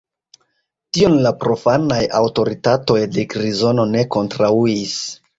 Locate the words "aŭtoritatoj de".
2.19-3.25